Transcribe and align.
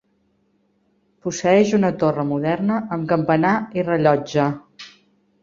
Posseeix 1.27 1.73
una 1.79 1.91
torre 2.05 2.25
moderna 2.31 2.79
amb 2.97 3.07
campanar 3.13 3.53
i 3.81 3.87
rellotge. 3.93 4.49